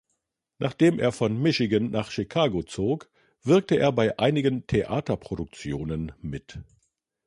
[0.57, 3.11] Nachdem er von Michigan nach Chicago zog,
[3.43, 6.57] wirkte er bei einigen Theaterproduktionen mit.